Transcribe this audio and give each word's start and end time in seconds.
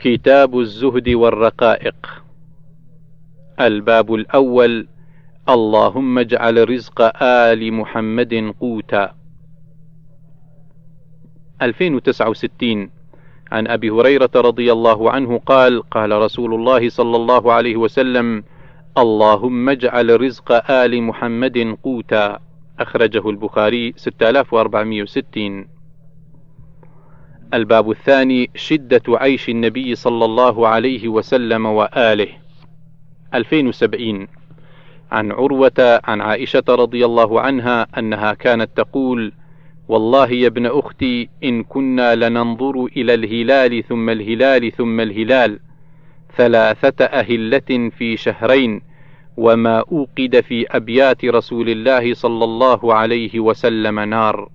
كتاب 0.00 0.58
الزهد 0.58 1.08
والرقائق. 1.08 2.24
الباب 3.60 4.14
الأول 4.14 4.88
اللهم 5.48 6.18
اجعل 6.18 6.70
رزق 6.70 7.22
آل 7.22 7.72
محمد 7.72 8.54
قوتا. 8.60 9.14
2069 11.62 12.90
عن 13.52 13.66
أبي 13.66 13.90
هريرة 13.90 14.30
رضي 14.36 14.72
الله 14.72 15.10
عنه 15.10 15.38
قال 15.38 15.82
قال 15.90 16.12
رسول 16.12 16.54
الله 16.54 16.88
صلى 16.88 17.16
الله 17.16 17.52
عليه 17.52 17.76
وسلم 17.76 18.44
اللهم 18.98 19.68
اجعل 19.68 20.20
رزق 20.20 20.70
آل 20.70 21.02
محمد 21.02 21.76
قوتا. 21.82 22.38
أخرجه 22.78 23.30
البخاري 23.30 23.92
6460 23.96 25.79
الباب 27.54 27.90
الثاني 27.90 28.50
شدة 28.54 29.02
عيش 29.08 29.48
النبي 29.48 29.94
صلى 29.94 30.24
الله 30.24 30.68
عليه 30.68 31.08
وسلم 31.08 31.66
وآله 31.66 32.28
2070 33.34 34.26
عن 35.12 35.32
عروة 35.32 36.00
عن 36.04 36.20
عائشة 36.20 36.62
رضي 36.68 37.04
الله 37.04 37.40
عنها 37.40 37.86
أنها 37.98 38.34
كانت 38.34 38.70
تقول: 38.76 39.32
والله 39.88 40.30
يا 40.30 40.46
ابن 40.46 40.66
أختي 40.66 41.28
إن 41.44 41.62
كنا 41.62 42.14
لننظر 42.14 42.84
إلى 42.96 43.14
الهلال 43.14 43.84
ثم 43.84 44.10
الهلال 44.10 44.72
ثم 44.72 45.00
الهلال 45.00 45.60
ثلاثة 46.36 47.04
أهلة 47.04 47.90
في 47.98 48.16
شهرين 48.16 48.82
وما 49.36 49.78
أوقد 49.92 50.40
في 50.40 50.66
أبيات 50.70 51.24
رسول 51.24 51.68
الله 51.68 52.14
صلى 52.14 52.44
الله 52.44 52.94
عليه 52.94 53.40
وسلم 53.40 54.00
نار. 54.00 54.48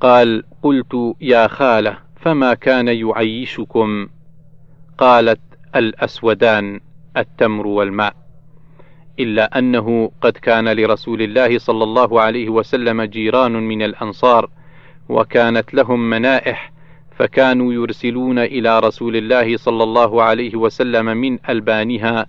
قال: 0.00 0.44
قلت 0.62 1.14
يا 1.20 1.46
خالة 1.46 1.98
فما 2.16 2.54
كان 2.54 2.88
يعيشكم؟ 2.88 4.08
قالت: 4.98 5.40
الأسودان 5.76 6.80
التمر 7.16 7.66
والماء. 7.66 8.26
إلا 9.20 9.58
أنه 9.58 10.10
قد 10.20 10.32
كان 10.32 10.68
لرسول 10.68 11.22
الله 11.22 11.58
صلى 11.58 11.84
الله 11.84 12.20
عليه 12.20 12.48
وسلم 12.48 13.02
جيران 13.02 13.52
من 13.52 13.82
الأنصار 13.82 14.50
وكانت 15.08 15.74
لهم 15.74 16.10
منائح 16.10 16.72
فكانوا 17.16 17.72
يرسلون 17.72 18.38
إلى 18.38 18.78
رسول 18.78 19.16
الله 19.16 19.56
صلى 19.56 19.82
الله 19.84 20.22
عليه 20.22 20.56
وسلم 20.56 21.04
من 21.06 21.38
ألبانها 21.48 22.26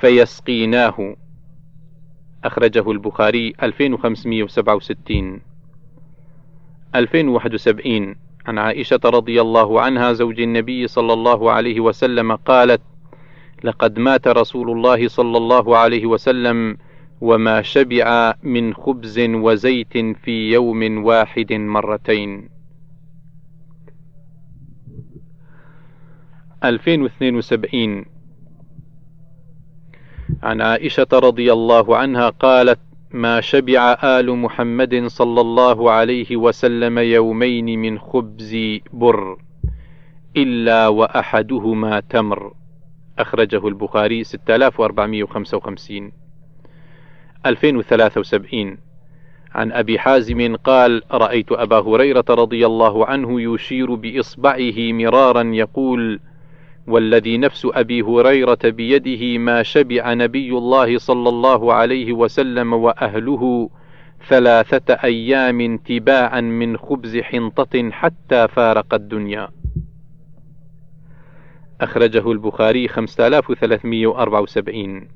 فيسقيناه 0.00 1.16
أخرجه 2.44 2.90
البخاري 2.90 3.52
2567 3.62 5.40
2071 6.98 8.16
عن 8.46 8.58
عائشة 8.58 9.00
رضي 9.04 9.40
الله 9.40 9.80
عنها 9.80 10.12
زوج 10.12 10.40
النبي 10.40 10.86
صلى 10.86 11.12
الله 11.12 11.52
عليه 11.52 11.80
وسلم 11.80 12.32
قالت: 12.32 12.80
لقد 13.64 13.98
مات 13.98 14.28
رسول 14.28 14.70
الله 14.70 15.08
صلى 15.08 15.36
الله 15.36 15.76
عليه 15.76 16.06
وسلم 16.06 16.76
وما 17.20 17.62
شبع 17.62 18.34
من 18.42 18.74
خبز 18.74 19.18
وزيت 19.18 19.98
في 19.98 20.50
يوم 20.52 21.04
واحد 21.04 21.52
مرتين. 21.52 22.48
2072 26.64 28.04
عن 30.42 30.60
عائشة 30.60 31.06
رضي 31.12 31.52
الله 31.52 31.96
عنها 31.96 32.28
قالت 32.28 32.78
ما 33.10 33.40
شبع 33.40 33.96
آل 34.04 34.36
محمد 34.36 35.06
صلى 35.06 35.40
الله 35.40 35.90
عليه 35.90 36.36
وسلم 36.36 36.98
يومين 36.98 37.78
من 37.78 37.98
خبز 37.98 38.56
بر 38.92 39.38
إلا 40.36 40.88
وأحدهما 40.88 42.00
تمر. 42.00 42.52
أخرجه 43.18 43.68
البخاري 43.68 44.24
6455 44.24 46.12
2073 47.46 48.78
عن 49.54 49.72
أبي 49.72 49.98
حازم 49.98 50.56
قال 50.56 51.02
رأيت 51.12 51.52
أبا 51.52 51.78
هريرة 51.78 52.24
رضي 52.30 52.66
الله 52.66 53.06
عنه 53.06 53.54
يشير 53.54 53.94
بإصبعه 53.94 54.92
مرارا 54.92 55.42
يقول 55.42 56.20
والذي 56.86 57.38
نفس 57.38 57.66
أبي 57.74 58.02
هريرة 58.02 58.58
بيده 58.64 59.38
ما 59.38 59.62
شبع 59.62 60.14
نبي 60.14 60.50
الله 60.50 60.98
صلى 60.98 61.28
الله 61.28 61.72
عليه 61.72 62.12
وسلم 62.12 62.72
وأهله 62.72 63.70
ثلاثة 64.28 64.94
أيام 64.94 65.76
تباعا 65.76 66.40
من 66.40 66.76
خبز 66.76 67.18
حنطة 67.18 67.90
حتى 67.90 68.48
فارق 68.48 68.94
الدنيا. 68.94 69.48
أخرجه 71.80 72.32
البخاري 72.32 72.88
5374 72.88 75.08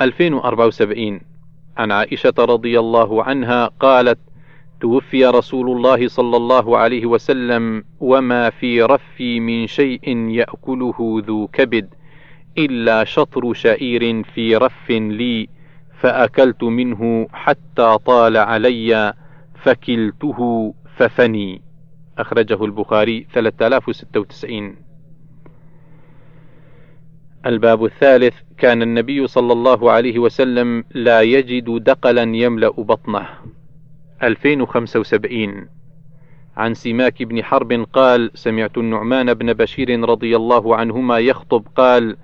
2074 0.00 1.20
عن 1.76 1.92
عائشة 1.92 2.34
رضي 2.38 2.78
الله 2.78 3.24
عنها 3.24 3.66
قالت 3.66 4.18
توفي 4.80 5.26
رسول 5.26 5.70
الله 5.70 6.08
صلى 6.08 6.36
الله 6.36 6.78
عليه 6.78 7.06
وسلم 7.06 7.84
وما 8.00 8.50
في 8.50 8.82
رفي 8.82 9.40
من 9.40 9.66
شيء 9.66 10.18
يأكله 10.28 11.22
ذو 11.26 11.46
كبد 11.46 11.94
إلا 12.58 13.04
شطر 13.04 13.52
شعير 13.52 14.22
في 14.22 14.56
رف 14.56 14.90
لي 14.90 15.48
فأكلت 16.00 16.62
منه 16.64 17.28
حتى 17.32 17.98
طال 18.06 18.36
علي 18.36 19.14
فكلته 19.62 20.74
ففني. 20.96 21.62
أخرجه 22.18 22.64
البخاري 22.64 23.26
3096 23.32 24.76
الباب 27.46 27.84
الثالث 27.84 28.34
كان 28.58 28.82
النبي 28.82 29.26
صلى 29.26 29.52
الله 29.52 29.90
عليه 29.90 30.18
وسلم 30.18 30.84
لا 30.90 31.20
يجد 31.20 31.84
دقلا 31.84 32.22
يملأ 32.22 32.70
بطنه. 32.70 33.28
2075 34.22 35.68
عن 36.56 36.74
سماك 36.74 37.22
بن 37.22 37.44
حرب 37.44 37.72
قال 37.92 38.30
سمعت 38.34 38.78
النعمان 38.78 39.34
بن 39.34 39.52
بشير 39.52 40.08
رضي 40.08 40.36
الله 40.36 40.76
عنهما 40.76 41.18
يخطب 41.18 41.64
قال 41.76 42.16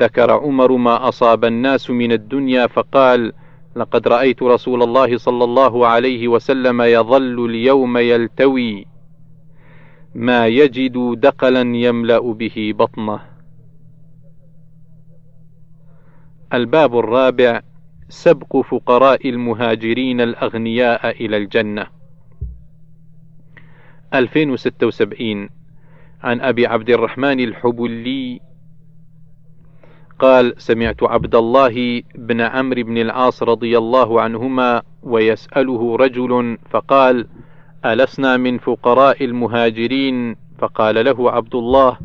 ذكر 0.00 0.30
عمر 0.30 0.76
ما 0.76 1.08
أصاب 1.08 1.44
الناس 1.44 1.90
من 1.90 2.12
الدنيا 2.12 2.66
فقال 2.66 3.32
لقد 3.76 4.08
رأيت 4.08 4.42
رسول 4.42 4.82
الله 4.82 5.16
صلى 5.16 5.44
الله 5.44 5.86
عليه 5.86 6.28
وسلم 6.28 6.82
يظل 6.82 7.44
اليوم 7.44 7.98
يلتوي. 7.98 8.86
ما 10.14 10.46
يجد 10.46 11.20
دقلا 11.20 11.76
يملأ 11.76 12.32
به 12.32 12.74
بطنه. 12.78 13.20
الباب 16.52 16.98
الرابع 16.98 17.60
سبق 18.08 18.56
فقراء 18.56 19.28
المهاجرين 19.28 20.20
الأغنياء 20.20 21.10
إلى 21.10 21.36
الجنة. 21.36 21.86
2076 24.14 25.48
عن 26.22 26.40
أبي 26.40 26.66
عبد 26.66 26.90
الرحمن 26.90 27.40
الحبلي 27.40 28.40
قال 30.18 30.54
سمعت 30.58 31.02
عبد 31.02 31.34
الله 31.34 32.02
بن 32.14 32.40
عمرو 32.40 32.82
بن 32.82 32.98
العاص 32.98 33.42
رضي 33.42 33.78
الله 33.78 34.20
عنهما 34.20 34.82
ويسأله 35.02 35.96
رجل 35.96 36.58
فقال 36.70 37.26
ألسنا 37.84 38.36
من 38.36 38.58
فقراء 38.58 39.24
المهاجرين؟ 39.24 40.36
فقال 40.58 41.04
له 41.04 41.30
عبد 41.30 41.54
الله 41.54 41.98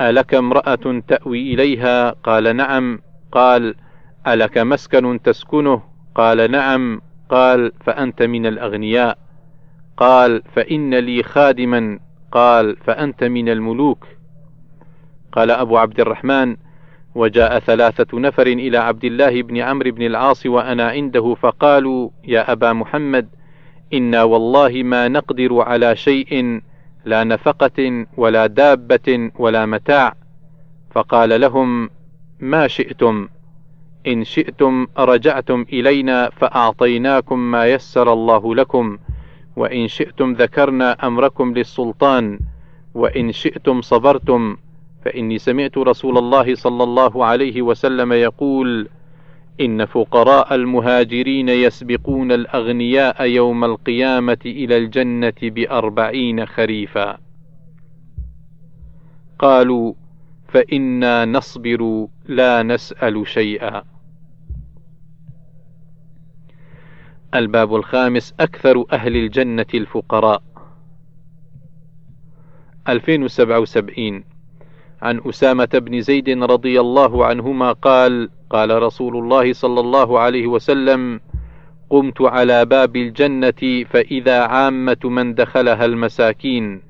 ألك 0.00 0.34
امرأة 0.34 1.02
تأوي 1.08 1.54
إليها؟ 1.54 2.10
قال 2.10 2.56
نعم. 2.56 2.98
قال 3.32 3.74
ألك 4.26 4.58
مسكن 4.58 5.22
تسكنه؟ 5.22 5.82
قال 6.14 6.50
نعم. 6.50 7.00
قال 7.28 7.72
فأنت 7.80 8.22
من 8.22 8.46
الأغنياء. 8.46 9.18
قال 9.96 10.42
فإن 10.54 10.94
لي 10.94 11.22
خادما. 11.22 11.98
قال 12.32 12.76
فأنت 12.76 13.24
من 13.24 13.48
الملوك. 13.48 14.06
قال 15.32 15.50
أبو 15.50 15.78
عبد 15.78 16.00
الرحمن 16.00 16.56
وجاء 17.14 17.58
ثلاثة 17.58 18.18
نفر 18.18 18.46
إلى 18.46 18.78
عبد 18.78 19.04
الله 19.04 19.42
بن 19.42 19.56
عمرو 19.56 19.90
بن 19.90 20.02
العاص 20.02 20.46
وأنا 20.46 20.88
عنده 20.88 21.34
فقالوا 21.34 22.10
يا 22.24 22.52
أبا 22.52 22.72
محمد 22.72 23.28
إنا 23.92 24.22
والله 24.22 24.82
ما 24.82 25.08
نقدر 25.08 25.60
على 25.60 25.96
شيء 25.96 26.60
لا 27.04 27.24
نفقة 27.24 28.06
ولا 28.16 28.46
دابة 28.46 29.30
ولا 29.38 29.66
متاع. 29.66 30.14
فقال 30.90 31.40
لهم 31.40 31.90
ما 32.40 32.68
شئتم؟ 32.68 33.28
إن 34.06 34.24
شئتم 34.24 34.86
رجعتم 34.98 35.66
إلينا 35.72 36.30
فأعطيناكم 36.30 37.38
ما 37.38 37.66
يسر 37.66 38.12
الله 38.12 38.54
لكم 38.54 38.98
وإن 39.56 39.88
شئتم 39.88 40.32
ذكرنا 40.32 41.06
أمركم 41.06 41.54
للسلطان 41.54 42.38
وإن 42.94 43.32
شئتم 43.32 43.80
صبرتم 43.80 44.56
فإني 45.04 45.38
سمعت 45.38 45.78
رسول 45.78 46.18
الله 46.18 46.54
صلى 46.54 46.84
الله 46.84 47.24
عليه 47.24 47.62
وسلم 47.62 48.12
يقول: 48.12 48.88
إن 49.60 49.84
فقراء 49.84 50.54
المهاجرين 50.54 51.48
يسبقون 51.48 52.32
الأغنياء 52.32 53.24
يوم 53.24 53.64
القيامة 53.64 54.38
إلى 54.46 54.76
الجنة 54.76 55.34
بأربعين 55.42 56.46
خريفا. 56.46 57.18
قالوا 59.38 59.92
فإنا 60.48 61.24
نصبر 61.24 62.06
لا 62.26 62.62
نسأل 62.62 63.26
شيئا. 63.26 63.93
الباب 67.34 67.74
الخامس 67.74 68.34
أكثر 68.40 68.84
أهل 68.92 69.16
الجنة 69.16 69.66
الفقراء. 69.74 70.42
2077 72.88 74.24
عن 75.02 75.20
أسامة 75.28 75.68
بن 75.74 76.00
زيد 76.00 76.28
رضي 76.28 76.80
الله 76.80 77.26
عنهما 77.26 77.72
قال 77.72 78.30
قال 78.50 78.82
رسول 78.82 79.16
الله 79.16 79.52
صلى 79.52 79.80
الله 79.80 80.18
عليه 80.18 80.46
وسلم 80.46 81.20
قمت 81.90 82.22
على 82.22 82.64
باب 82.64 82.96
الجنة 82.96 83.84
فإذا 83.90 84.40
عامة 84.40 84.96
من 85.04 85.34
دخلها 85.34 85.84
المساكين 85.84 86.82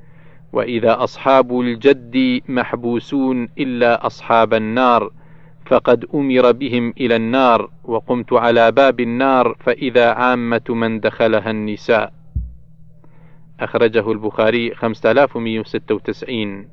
وإذا 0.53 1.05
أصحاب 1.05 1.61
الجد 1.61 2.41
محبوسون 2.49 3.49
إلا 3.59 4.07
أصحاب 4.07 4.55
النار. 4.55 5.11
فقد 5.67 6.05
أمر 6.15 6.53
بهم 6.53 6.95
إلى 7.01 7.17
النار 7.17 7.71
وقمت 7.85 8.33
على 8.33 8.73
باب 8.73 9.01
النار 9.01 9.57
فإذا 9.61 10.11
عامة 10.11 10.63
من 10.69 11.01
دخلها 11.01 11.51
النساء. 11.51 12.13
أخرجه 13.61 14.13
البخاري 14.13 14.75
5196 14.75 16.69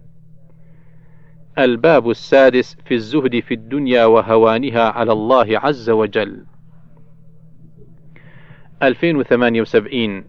الباب 1.59 2.09
السادس 2.09 2.77
في 2.85 2.93
الزهد 2.93 3.39
في 3.39 3.53
الدنيا 3.53 4.05
وهوانها 4.05 4.89
على 4.89 5.11
الله 5.11 5.59
عز 5.59 5.89
وجل. 5.89 6.45
2078 8.83 10.23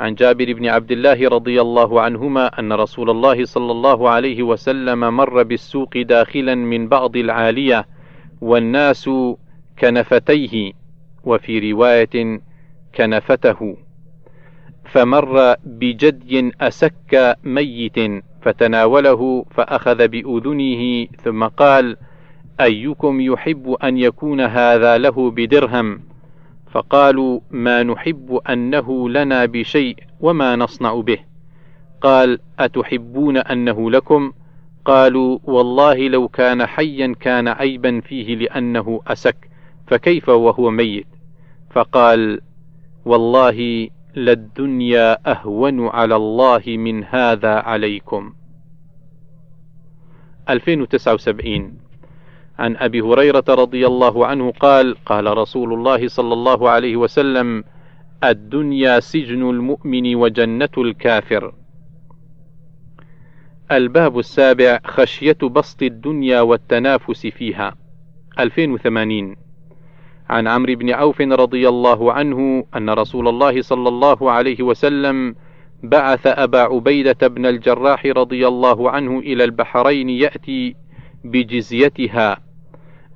عن 0.00 0.14
جابر 0.14 0.52
بن 0.52 0.66
عبد 0.66 0.92
الله 0.92 1.28
رضي 1.28 1.60
الله 1.60 2.00
عنهما 2.00 2.46
أن 2.46 2.72
رسول 2.72 3.10
الله 3.10 3.44
صلى 3.44 3.72
الله 3.72 4.08
عليه 4.08 4.42
وسلم 4.42 5.00
مر 5.16 5.42
بالسوق 5.42 5.98
داخلا 5.98 6.54
من 6.54 6.88
بعض 6.88 7.16
العالية 7.16 7.86
والناس 8.40 9.10
كنفتيه 9.78 10.72
وفي 11.24 11.72
رواية 11.72 12.40
كنفته. 12.94 13.76
فمر 14.84 15.54
بجدي 15.64 16.52
أسك 16.60 17.36
ميت 17.44 18.24
فتناوله 18.42 19.44
فأخذ 19.50 20.08
بأذنه 20.08 21.06
ثم 21.24 21.44
قال 21.44 21.96
أيكم 22.60 23.20
يحب 23.20 23.76
أن 23.84 23.96
يكون 23.96 24.40
هذا 24.40 24.98
له 24.98 25.30
بدرهم؟ 25.30 26.00
فقالوا 26.70 27.40
ما 27.50 27.82
نحب 27.82 28.40
أنه 28.50 29.08
لنا 29.08 29.44
بشيء 29.44 29.96
وما 30.20 30.56
نصنع 30.56 31.00
به. 31.00 31.18
قال 32.00 32.38
أتحبون 32.58 33.36
أنه 33.36 33.90
لكم؟ 33.90 34.32
قالوا 34.84 35.38
والله 35.44 36.08
لو 36.08 36.28
كان 36.28 36.66
حيا 36.66 37.14
كان 37.20 37.48
عيبا 37.48 38.00
فيه 38.00 38.36
لأنه 38.36 39.00
أسك 39.06 39.50
فكيف 39.86 40.28
وهو 40.28 40.70
ميت؟ 40.70 41.06
فقال 41.70 42.40
والله 43.04 43.88
للدنيا 44.16 45.30
أهون 45.32 45.88
على 45.88 46.16
الله 46.16 46.62
من 46.66 47.04
هذا 47.04 47.54
عليكم. 47.54 48.32
2079 50.48 51.79
عن 52.60 52.76
أبي 52.76 53.00
هريرة 53.00 53.44
رضي 53.48 53.86
الله 53.86 54.26
عنه 54.26 54.50
قال 54.50 54.96
قال 55.06 55.38
رسول 55.38 55.72
الله 55.72 56.08
صلى 56.08 56.32
الله 56.32 56.70
عليه 56.70 56.96
وسلم 56.96 57.64
الدنيا 58.24 59.00
سجن 59.00 59.50
المؤمن 59.50 60.14
وجنة 60.14 60.74
الكافر. 60.78 61.54
الباب 63.72 64.18
السابع 64.18 64.78
خشية 64.86 65.38
بسط 65.42 65.82
الدنيا 65.82 66.40
والتنافس 66.40 67.26
فيها. 67.26 67.74
2080 68.38 69.36
عن 70.28 70.48
عمرو 70.48 70.74
بن 70.74 70.90
عوف 70.90 71.20
رضي 71.20 71.68
الله 71.68 72.12
عنه 72.12 72.64
أن 72.76 72.90
رسول 72.90 73.28
الله 73.28 73.62
صلى 73.62 73.88
الله 73.88 74.30
عليه 74.30 74.62
وسلم 74.62 75.34
بعث 75.82 76.26
أبا 76.26 76.60
عبيدة 76.60 77.28
بن 77.28 77.46
الجراح 77.46 78.06
رضي 78.06 78.48
الله 78.48 78.90
عنه 78.90 79.18
إلى 79.18 79.44
البحرين 79.44 80.08
يأتي 80.08 80.76
بجزيتها. 81.24 82.49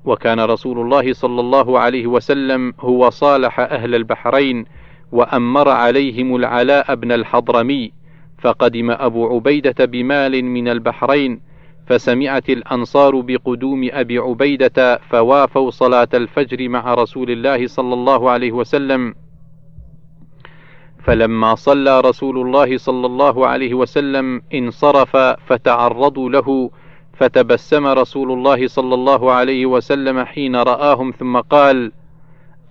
وكان 0.04 0.40
رسول 0.40 0.80
الله 0.80 1.12
صلى 1.12 1.40
الله 1.40 1.78
عليه 1.78 2.06
وسلم 2.06 2.74
هو 2.80 3.10
صالح 3.10 3.60
أهل 3.60 3.94
البحرين 3.94 4.64
وأمر 5.12 5.68
عليهم 5.68 6.36
العلاء 6.36 6.94
بن 6.94 7.12
الحضرمي 7.12 7.92
فقدم 8.38 8.90
أبو 8.90 9.34
عبيدة 9.34 9.84
بمال 9.84 10.44
من 10.44 10.68
البحرين 10.68 11.40
فسمعت 11.86 12.50
الأنصار 12.50 13.20
بقدوم 13.20 13.88
أبي 13.92 14.18
عبيدة 14.18 14.98
فوافوا 15.10 15.70
صلاة 15.70 16.08
الفجر 16.14 16.68
مع 16.68 16.94
رسول 16.94 17.30
الله 17.30 17.66
صلى 17.66 17.94
الله 17.94 18.30
عليه 18.30 18.52
وسلم. 18.52 19.14
فلما 21.04 21.54
صلى 21.54 22.00
رسول 22.00 22.38
الله 22.38 22.76
صلى 22.76 23.06
الله 23.06 23.46
عليه 23.46 23.74
وسلم 23.74 24.42
انصرف 24.54 25.16
فتعرضوا 25.16 26.30
له 26.30 26.70
فتبسم 27.16 27.86
رسول 27.86 28.32
الله 28.32 28.66
صلى 28.66 28.94
الله 28.94 29.32
عليه 29.32 29.66
وسلم 29.66 30.24
حين 30.24 30.56
رآهم 30.56 31.10
ثم 31.10 31.36
قال: 31.40 31.92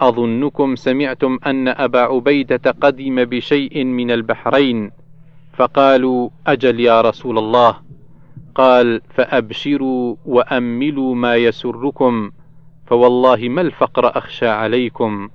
أظنكم 0.01 0.75
سمعتم 0.75 1.39
أن 1.45 1.67
أبا 1.67 1.99
عبيدة 1.99 2.75
قدم 2.81 3.25
بشيء 3.25 3.83
من 3.83 4.11
البحرين، 4.11 4.91
فقالوا: 5.53 6.29
أجل 6.47 6.79
يا 6.79 7.01
رسول 7.01 7.37
الله. 7.37 7.75
قال: 8.55 9.01
فأبشروا 9.09 10.15
وأملوا 10.25 11.15
ما 11.15 11.35
يسركم، 11.35 12.31
فوالله 12.87 13.49
ما 13.49 13.61
الفقر 13.61 14.17
أخشى 14.17 14.47
عليكم، 14.47 15.29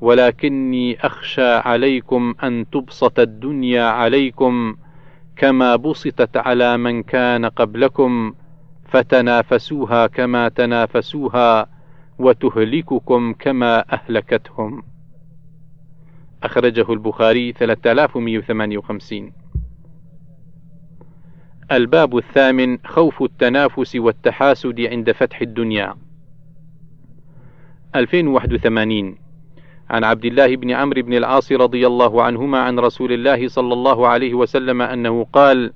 ولكني 0.00 1.06
أخشى 1.06 1.52
عليكم 1.54 2.34
أن 2.42 2.70
تبسط 2.70 3.20
الدنيا 3.20 3.84
عليكم 3.84 4.76
كما 5.36 5.76
بسطت 5.76 6.36
على 6.36 6.76
من 6.76 7.02
كان 7.02 7.46
قبلكم 7.46 8.32
فتنافسوها 8.96 10.06
كما 10.06 10.48
تنافسوها 10.48 11.68
وتهلككم 12.18 13.32
كما 13.32 13.84
أهلكتهم. 13.94 14.82
أخرجه 16.42 16.92
البخاري 16.92 17.52
3158 17.52 19.32
الباب 21.72 22.16
الثامن 22.16 22.78
خوف 22.84 23.22
التنافس 23.22 23.96
والتحاسد 23.96 24.80
عند 24.80 25.12
فتح 25.12 25.40
الدنيا. 25.40 25.94
2081 27.94 29.18
عن 29.90 30.04
عبد 30.04 30.24
الله 30.24 30.56
بن 30.56 30.70
عمرو 30.70 31.02
بن 31.02 31.14
العاص 31.14 31.52
رضي 31.52 31.86
الله 31.86 32.22
عنهما 32.22 32.58
عن 32.58 32.78
رسول 32.78 33.12
الله 33.12 33.48
صلى 33.48 33.72
الله 33.72 34.08
عليه 34.08 34.34
وسلم 34.34 34.82
أنه 34.82 35.24
قال: 35.24 35.72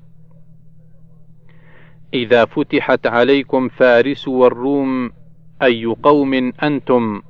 إذا 2.14 2.44
فتحت 2.44 3.06
عليكم 3.06 3.68
فارس 3.68 4.28
والروم 4.28 5.10
أي 5.62 5.84
قوم 5.84 6.52
أنتم؟ 6.62 7.22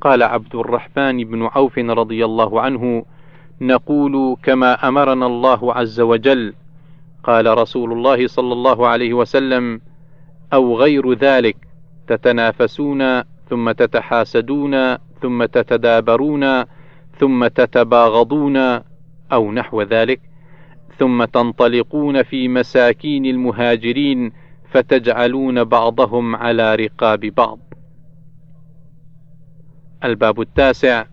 قال 0.00 0.22
عبد 0.22 0.54
الرحمن 0.54 1.24
بن 1.24 1.42
عوف 1.42 1.78
رضي 1.78 2.24
الله 2.24 2.60
عنه: 2.60 3.04
نقول 3.60 4.36
كما 4.42 4.88
أمرنا 4.88 5.26
الله 5.26 5.74
عز 5.74 6.00
وجل. 6.00 6.54
قال 7.24 7.58
رسول 7.58 7.92
الله 7.92 8.26
صلى 8.26 8.52
الله 8.52 8.86
عليه 8.88 9.12
وسلم: 9.14 9.80
أو 10.52 10.76
غير 10.76 11.12
ذلك 11.12 11.56
تتنافسون 12.06 13.20
ثم 13.50 13.70
تتحاسدون 13.70 14.96
ثم 15.22 15.44
تتدابرون 15.44 16.64
ثم 17.18 17.46
تتباغضون 17.46 18.56
أو 19.32 19.52
نحو 19.52 19.82
ذلك 19.82 20.20
ثم 20.98 21.24
تنطلقون 21.24 22.22
في 22.22 22.48
مساكين 22.48 23.26
المهاجرين 23.26 24.32
فتجعلون 24.70 25.64
بعضهم 25.64 26.36
على 26.36 26.74
رقاب 26.74 27.20
بعض. 27.20 27.58
الباب 30.04 30.40
التاسع 30.40 31.06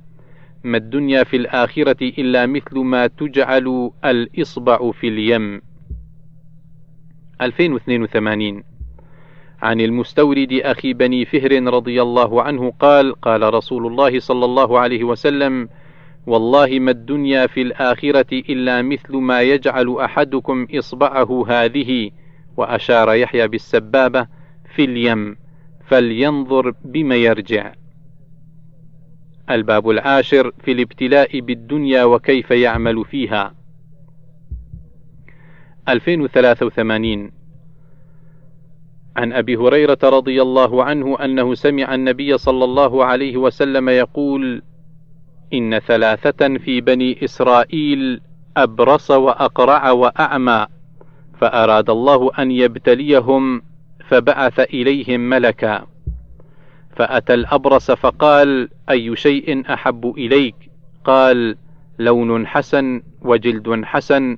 ما 0.63 0.77
الدنيا 0.77 1.23
في 1.23 1.37
الآخرة 1.37 1.97
إلا 2.01 2.45
مثل 2.45 2.79
ما 2.79 3.07
تجعل 3.07 3.91
الإصبع 4.05 4.91
في 4.91 5.07
اليم. 5.07 5.61
2082 7.41 8.63
عن 9.61 9.81
المستورد 9.81 10.53
أخي 10.53 10.93
بني 10.93 11.25
فهر 11.25 11.63
رضي 11.63 12.01
الله 12.01 12.43
عنه 12.43 12.71
قال 12.79 13.21
قال 13.21 13.53
رسول 13.53 13.87
الله 13.87 14.19
صلى 14.19 14.45
الله 14.45 14.79
عليه 14.79 15.03
وسلم 15.03 15.69
والله 16.27 16.79
ما 16.79 16.91
الدنيا 16.91 17.47
في 17.47 17.61
الآخرة 17.61 18.27
إلا 18.31 18.81
مثل 18.81 19.17
ما 19.17 19.41
يجعل 19.41 19.97
أحدكم 19.99 20.67
إصبعه 20.73 21.45
هذه 21.47 22.11
وأشار 22.57 23.13
يحيى 23.13 23.47
بالسبابة 23.47 24.27
في 24.75 24.83
اليم 24.83 25.35
فلينظر 25.87 26.73
بما 26.85 27.15
يرجع. 27.15 27.73
الباب 29.49 29.89
العاشر 29.89 30.51
في 30.63 30.71
الابتلاء 30.71 31.39
بالدنيا 31.39 32.03
وكيف 32.03 32.51
يعمل 32.51 33.05
فيها. 33.05 33.53
2083 35.89 37.31
عن 39.17 39.33
أبي 39.33 39.57
هريرة 39.57 39.97
رضي 40.03 40.41
الله 40.41 40.83
عنه 40.83 41.19
أنه 41.19 41.53
سمع 41.53 41.95
النبي 41.95 42.37
صلى 42.37 42.63
الله 42.63 43.05
عليه 43.05 43.37
وسلم 43.37 43.89
يقول 43.89 44.61
إن 45.53 45.79
ثلاثة 45.79 46.57
في 46.57 46.81
بني 46.81 47.23
إسرائيل 47.23 48.21
أبرص 48.57 49.11
وأقرع 49.11 49.91
وأعمى 49.91 50.67
فأراد 51.39 51.89
الله 51.89 52.31
أن 52.39 52.51
يبتليهم 52.51 53.61
فبعث 54.07 54.59
إليهم 54.59 55.19
ملكا. 55.19 55.85
فأتى 56.95 57.33
الأبرص 57.33 57.91
فقال 57.91 58.69
أي 58.89 59.15
شيء 59.15 59.73
أحب 59.73 60.13
إليك؟ 60.17 60.55
قال 61.03 61.55
لون 61.99 62.47
حسن 62.47 63.01
وجلد 63.21 63.81
حسن 63.83 64.37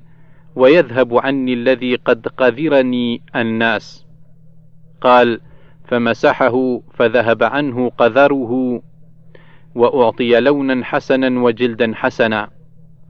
ويذهب 0.56 1.18
عني 1.18 1.52
الذي 1.52 1.94
قد 1.94 2.28
قذرني 2.28 3.22
الناس. 3.36 4.06
قال 5.00 5.40
فمسحه 5.88 6.80
فذهب 6.94 7.42
عنه 7.42 7.90
قذره 7.98 8.82
وأعطي 9.74 10.40
لونا 10.40 10.84
حسنا 10.84 11.42
وجلدا 11.42 11.92
حسنا. 11.94 12.50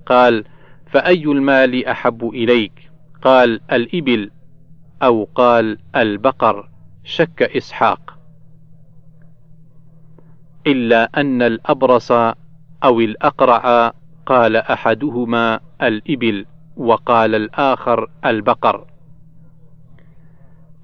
قال 0.06 0.44
فأي 0.86 1.24
المال 1.24 1.86
أحب 1.86 2.28
إليك؟ 2.28 2.90
قال 3.22 3.60
الإبل. 3.72 4.30
أو 5.02 5.28
قال 5.34 5.78
البقر. 5.96 6.68
شك 7.04 7.42
إسحاق. 7.42 8.18
إلا 10.66 11.10
أن 11.16 11.42
الأبرص 11.42 12.12
أو 12.84 13.00
الأقرع 13.00 13.92
قال 14.26 14.56
أحدهما 14.56 15.60
الإبل 15.82 16.46
وقال 16.76 17.34
الآخر 17.34 18.10
البقر. 18.26 18.86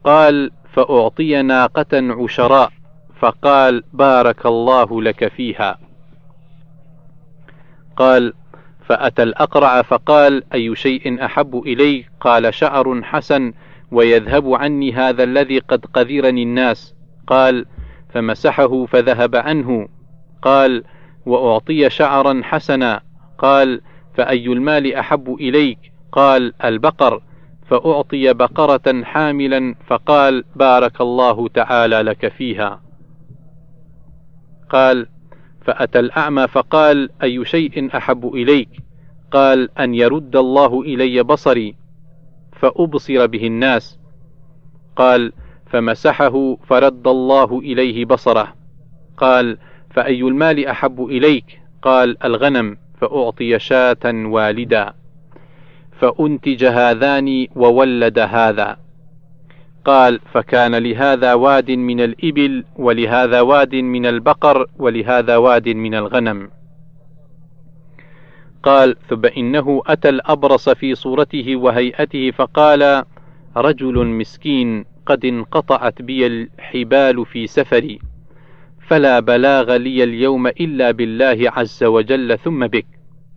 قال 0.05 0.51
فأعطي 0.73 1.43
ناقة 1.43 2.23
عشراء. 2.23 2.73
فقال 3.21 3.85
بارك 3.93 4.47
الله 4.47 5.03
لك 5.03 5.29
فيها. 5.29 5.79
قال 7.97 8.33
فأتى 8.87 9.23
الأقرع 9.23 9.83
فقال 9.83 10.43
أي 10.55 10.77
شيء 10.77 11.25
أحب 11.25 11.63
إلي؟ 11.67 12.05
قال 12.21 12.55
شعر 12.55 13.03
حسن 13.03 13.53
ويذهب 13.93 14.55
عني 14.55 14.93
هذا 14.93 15.23
الذي 15.25 15.59
قد 15.59 15.87
قذرني 15.87 16.43
الناس. 16.43 16.95
قال 17.27 17.67
فمسحه 18.15 18.87
فذهب 18.87 19.37
عنه. 19.37 19.89
قال 20.43 20.85
وأعطي 21.27 21.91
شعرا 21.91 22.41
حسنا. 22.45 23.01
قال 23.39 23.81
فأي 24.15 24.47
المال 24.47 24.95
أحب 24.95 25.35
إليك؟ 25.41 25.79
قال 26.13 26.53
البقر. 26.65 27.23
فأعطي 27.67 28.33
بقرة 28.33 29.03
حاملا 29.05 29.75
فقال 29.87 30.45
بارك 30.57 31.01
الله 31.01 31.49
تعالى 31.49 32.03
لك 32.03 32.29
فيها. 32.29 32.88
قال 34.71 35.07
فأتى 35.65 35.99
الأعمى 35.99 36.49
فقال 36.49 37.11
أي 37.23 37.45
شيء 37.45 37.97
أحب 37.97 38.35
إليك؟ 38.35 38.69
قال 39.31 39.79
أن 39.79 39.95
يرد 39.95 40.37
الله 40.37 40.81
إلي 40.83 41.23
بصري 41.23 41.75
فأبصر 42.53 43.27
به 43.27 43.47
الناس. 43.47 43.99
قال 44.97 45.33
فمسحه 45.67 46.57
فرد 46.57 47.09
الله 47.09 47.59
إليه 47.59 48.05
بصره. 48.05 48.55
قال 49.17 49.59
فأي 49.91 50.21
المال 50.21 50.67
أحب 50.67 51.05
إليك؟ 51.05 51.61
قال 51.83 52.25
الغنم 52.25 52.77
فأعطي 53.01 53.59
شاة 53.59 54.05
والدا. 54.05 54.95
فأنتج 56.01 56.65
هذان 56.65 57.47
وولد 57.57 58.19
هذا. 58.19 58.88
قال 59.89 60.21
فكان 60.33 60.75
لهذا 60.75 61.35
واد 61.35 61.71
من 61.71 62.01
الإبل 62.01 62.65
ولهذا 62.77 63.41
واد 63.41 63.75
من 63.75 64.07
البقر 64.07 64.67
ولهذا 64.79 65.37
واد 65.37 65.69
من 65.69 65.95
الغنم. 65.95 66.51
قال 68.63 68.97
ثم 69.09 69.27
إنه 69.27 69.83
أتى 69.87 70.09
الأبرص 70.09 70.69
في 70.69 70.95
صورته 70.95 71.57
وهيئته 71.57 72.31
فقال 72.31 73.05
رجل 73.57 74.07
مسكين 74.07 74.85
قد 75.07 75.25
انقطعت 75.25 76.03
بي 76.03 76.27
الحبال 76.27 77.27
في 77.27 77.47
سفري 77.47 77.99
فلا 78.89 79.21
بلاغ 79.21 79.77
لي 79.77 80.05
اليوم 80.05 80.47
إلا 80.47 80.91
بالله 80.91 81.53
عز 81.57 81.85
وجل 81.85 82.39
ثم 82.39 82.67
بك 82.67 82.87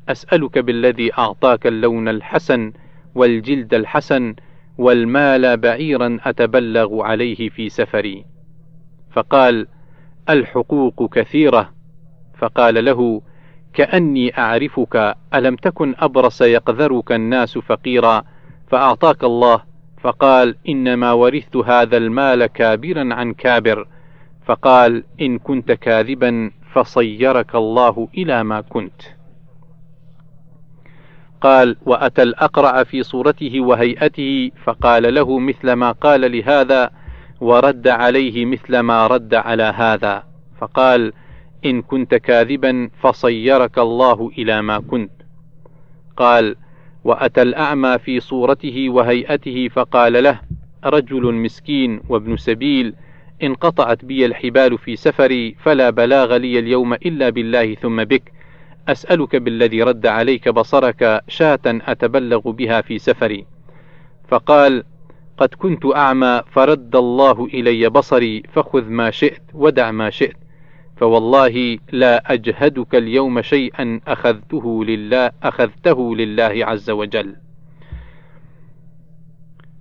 أسألك 0.09 0.57
بالذي 0.57 1.13
أعطاك 1.17 1.67
اللون 1.67 2.07
الحسن 2.07 2.73
والجلد 3.15 3.73
الحسن 3.73 4.35
والمال 4.77 5.57
بعيرا 5.57 6.19
أتبلغ 6.23 7.01
عليه 7.03 7.49
في 7.49 7.69
سفري. 7.69 8.25
فقال 9.11 9.67
الحقوق 10.29 11.13
كثيرة. 11.13 11.69
فقال 12.37 12.85
له 12.85 13.21
كأني 13.73 14.37
أعرفك 14.37 15.15
ألم 15.35 15.55
تكن 15.55 15.95
أبرص 15.97 16.41
يقذرك 16.41 17.11
الناس 17.11 17.57
فقيرا؟ 17.57 18.23
فأعطاك 18.67 19.23
الله. 19.23 19.63
فقال 20.01 20.55
إنما 20.69 21.11
ورثت 21.11 21.55
هذا 21.55 21.97
المال 21.97 22.45
كابرا 22.45 23.13
عن 23.13 23.33
كابر. 23.33 23.87
فقال 24.45 25.03
إن 25.21 25.37
كنت 25.37 25.71
كاذبا 25.71 26.51
فصيرك 26.73 27.55
الله 27.55 28.07
إلى 28.17 28.43
ما 28.43 28.61
كنت. 28.61 29.01
قال 31.41 31.75
وأتى 31.85 32.23
الأقرع 32.23 32.83
في 32.83 33.03
صورته 33.03 33.61
وهيئته 33.61 34.51
فقال 34.63 35.13
له 35.13 35.39
مثل 35.39 35.73
ما 35.73 35.91
قال 35.91 36.31
لهذا 36.31 36.89
ورد 37.41 37.87
عليه 37.87 38.45
مثل 38.45 38.79
ما 38.79 39.07
رد 39.07 39.33
على 39.33 39.63
هذا. 39.63 40.23
فقال 40.59 41.13
إن 41.65 41.81
كنت 41.81 42.15
كاذبا 42.15 42.89
فصيرك 43.01 43.79
الله 43.79 44.31
إلى 44.37 44.61
ما 44.61 44.79
كنت. 44.79 45.11
قال 46.17 46.55
وأتى 47.03 47.41
الأعمى 47.41 47.97
في 47.97 48.19
صورته 48.19 48.89
وهيئته 48.89 49.67
فقال 49.67 50.23
له 50.23 50.39
رجل 50.85 51.33
مسكين 51.33 52.01
وابن 52.09 52.37
سبيل 52.37 52.93
انقطعت 53.43 54.05
بي 54.05 54.25
الحبال 54.25 54.77
في 54.77 54.95
سفري 54.95 55.55
فلا 55.63 55.89
بلاغ 55.89 56.37
لي 56.37 56.59
اليوم 56.59 56.93
إلا 56.93 57.29
بالله 57.29 57.75
ثم 57.75 58.03
بك. 58.03 58.31
أسألك 58.87 59.35
بالذي 59.35 59.83
رد 59.83 60.07
عليك 60.07 60.49
بصرك 60.49 61.23
شاة 61.27 61.59
أتبلغ 61.65 62.51
بها 62.51 62.81
في 62.81 62.99
سفري. 62.99 63.45
فقال 64.27 64.83
قد 65.37 65.49
كنت 65.49 65.85
أعمى 65.95 66.41
فرد 66.51 66.95
الله 66.95 67.45
إلي 67.45 67.89
بصري 67.89 68.43
فخذ 68.53 68.83
ما 68.89 69.11
شئت 69.11 69.41
ودع 69.53 69.91
ما 69.91 70.09
شئت. 70.09 70.37
فوالله 70.97 71.77
لا 71.91 72.33
أجهدك 72.33 72.95
اليوم 72.95 73.41
شيئا 73.41 73.99
أخذته 74.07 74.85
لله 74.85 75.31
أخذته 75.43 76.15
لله 76.15 76.65
عز 76.65 76.89
وجل. 76.89 77.35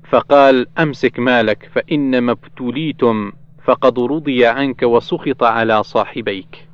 فقال 0.08 0.66
أمسك 0.78 1.18
مالك 1.18 1.70
فإنما 1.72 2.32
ابتليتم 2.32 3.32
فقد 3.64 3.98
رضي 3.98 4.46
عنك 4.46 4.82
وسخط 4.82 5.42
على 5.42 5.82
صاحبيك. 5.82 6.69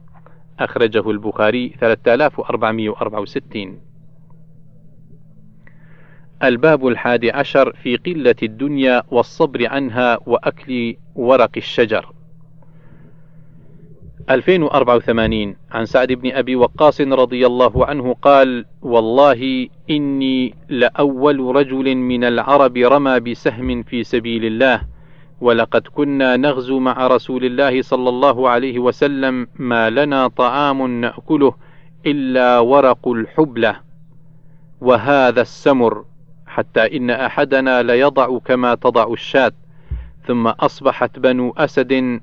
أخرجه 0.60 1.10
البخاري 1.10 1.72
3464 1.80 3.80
الباب 6.44 6.86
الحادي 6.86 7.30
عشر 7.30 7.72
في 7.82 7.96
قلة 7.96 8.34
الدنيا 8.42 9.02
والصبر 9.10 9.66
عنها 9.66 10.18
وأكل 10.26 10.96
ورق 11.14 11.50
الشجر. 11.56 12.12
2084 14.30 15.56
عن 15.70 15.84
سعد 15.84 16.12
بن 16.12 16.32
أبي 16.32 16.56
وقاص 16.56 17.00
رضي 17.00 17.46
الله 17.46 17.86
عنه 17.86 18.14
قال 18.14 18.64
والله 18.82 19.68
إني 19.90 20.54
لأول 20.68 21.56
رجل 21.56 21.94
من 21.94 22.24
العرب 22.24 22.76
رمى 22.76 23.20
بسهم 23.20 23.82
في 23.82 24.04
سبيل 24.04 24.44
الله. 24.44 24.82
ولقد 25.40 25.82
كنا 25.82 26.36
نغزو 26.36 26.78
مع 26.78 27.06
رسول 27.06 27.44
الله 27.44 27.82
صلى 27.82 28.08
الله 28.08 28.48
عليه 28.48 28.78
وسلم 28.78 29.46
ما 29.56 29.90
لنا 29.90 30.28
طعام 30.28 31.00
نأكله 31.00 31.54
إلا 32.06 32.58
ورق 32.58 33.08
الحبلة. 33.08 33.80
وهذا 34.80 35.42
السمر 35.42 36.04
حتى 36.46 36.96
إن 36.96 37.10
أحدنا 37.10 37.82
ليضع 37.82 38.38
كما 38.38 38.74
تضع 38.74 39.12
الشاة 39.12 39.52
ثم 40.26 40.46
أصبحت 40.46 41.18
بنو 41.18 41.54
أسد 41.56 42.20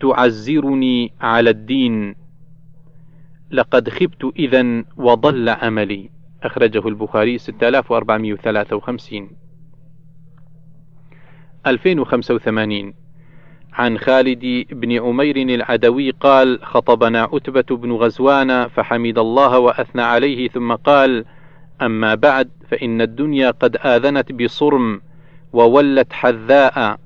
تعزرني 0.00 1.12
على 1.20 1.50
الدين. 1.50 2.14
لقد 3.50 3.88
خبت 3.88 4.32
اذا 4.36 4.84
وضل 4.96 5.48
عملي. 5.48 6.10
أخرجه 6.42 6.88
البخاري 6.88 7.38
6453 7.38 9.43
2085 11.66 12.94
عن 13.72 13.98
خالد 13.98 14.66
بن 14.70 14.92
عمير 14.92 15.36
العدوي 15.36 16.10
قال 16.10 16.58
خطبنا 16.62 17.22
عتبة 17.32 17.76
بن 17.76 17.92
غزوان 17.92 18.68
فحمد 18.68 19.18
الله 19.18 19.58
وأثنى 19.58 20.02
عليه 20.02 20.48
ثم 20.48 20.72
قال 20.72 21.24
أما 21.82 22.14
بعد 22.14 22.50
فإن 22.68 23.00
الدنيا 23.00 23.50
قد 23.50 23.76
آذنت 23.76 24.32
بصرم 24.32 25.00
وولت 25.52 26.12
حذاء 26.12 26.98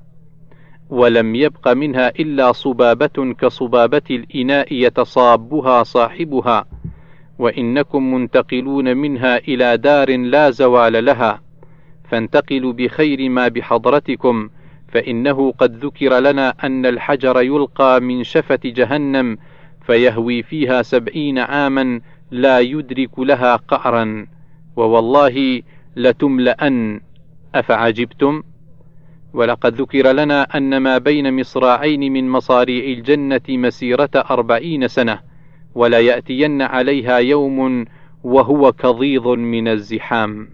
ولم 0.89 1.35
يبق 1.35 1.67
منها 1.67 2.09
إلا 2.09 2.51
صبابة 2.51 3.33
كصبابة 3.33 4.01
الإناء 4.11 4.73
يتصابها 4.73 5.83
صاحبها 5.83 6.65
وإنكم 7.39 8.13
منتقلون 8.13 8.97
منها 8.97 9.37
إلى 9.37 9.77
دار 9.77 10.17
لا 10.17 10.49
زوال 10.49 11.05
لها. 11.05 11.41
فانتقلوا 12.09 12.73
بخير 12.73 13.29
ما 13.29 13.47
بحضرتكم 13.47 14.49
فإنه 14.87 15.51
قد 15.51 15.85
ذكر 15.85 16.19
لنا 16.19 16.53
أن 16.63 16.85
الحجر 16.85 17.41
يلقى 17.41 18.01
من 18.01 18.23
شفة 18.23 18.59
جهنم 18.65 19.37
فيهوي 19.85 20.43
فيها 20.43 20.81
سبعين 20.81 21.39
عاما 21.39 22.01
لا 22.31 22.59
يدرك 22.59 23.19
لها 23.19 23.55
قعرا. 23.55 24.27
ووالله 24.75 25.61
لتملأن. 25.95 27.01
أفعجبتم؟ 27.55 28.43
ولقد 29.33 29.81
ذكر 29.81 30.11
لنا 30.11 30.57
أن 30.57 30.77
ما 30.77 30.97
بين 30.97 31.39
مصراعين 31.39 32.13
من 32.13 32.29
مصاريع 32.29 32.97
الجنة 32.97 33.41
مسيرة 33.49 34.09
أربعين 34.15 34.87
سنة 34.87 35.19
ولا 35.75 35.99
يأتين 35.99 36.61
عليها 36.61 37.17
يوم 37.17 37.85
وهو 38.23 38.71
كضيض 38.71 39.27
من 39.27 39.67
الزحام. 39.67 40.49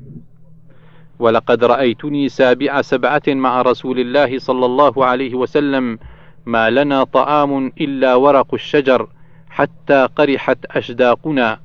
ولقد 1.20 1.64
رأيتني 1.64 2.30
سابع 2.30 2.82
سبعة 2.82 3.22
مع 3.28 3.62
رسول 3.62 4.00
الله 4.00 4.40
صلى 4.40 4.66
الله 4.66 5.06
عليه 5.06 5.36
وسلم 5.36 6.00
ما 6.46 6.70
لنا 6.70 7.04
طعام 7.04 7.72
إلا 7.82 8.16
ورق 8.16 8.54
الشجر 8.54 9.08
حتى 9.50 10.08
قرحت 10.16 10.58
أشداقنا 10.66 11.60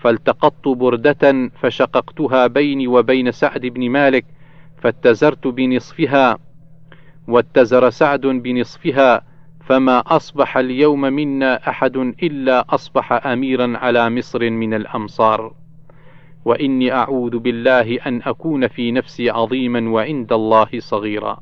فالتقطت 0.00 0.68
بردة 0.68 1.50
فشققتها 1.60 2.46
بيني 2.46 2.86
وبين 2.86 3.32
سعد 3.32 3.60
بن 3.66 3.90
مالك 3.90 4.24
فاتزرت 4.82 5.46
بنصفها 5.46 6.38
واتزر 7.28 7.90
سعد 7.90 8.20
بنصفها 8.20 9.22
فما 9.66 9.98
أصبح 10.06 10.56
اليوم 10.56 11.00
منا 11.00 11.68
أحد 11.68 11.96
إلا 11.96 12.74
أصبح 12.74 13.26
أميرا 13.26 13.78
على 13.78 14.10
مصر 14.10 14.50
من 14.50 14.74
الأمصار. 14.74 15.54
وإني 16.46 16.92
أعوذ 16.92 17.38
بالله 17.38 17.98
أن 18.06 18.22
أكون 18.22 18.68
في 18.68 18.92
نفسي 18.92 19.30
عظيما 19.30 19.90
وعند 19.90 20.32
الله 20.32 20.68
صغيرا. 20.78 21.38